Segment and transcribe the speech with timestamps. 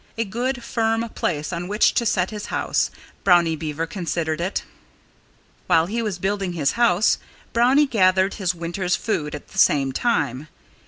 [0.17, 2.89] A good, firm place on which to set his house
[3.23, 4.63] Brownie Beaver considered it.
[5.67, 7.19] While he was building his house
[7.53, 10.47] Brownie gathered his winter's food at the same time.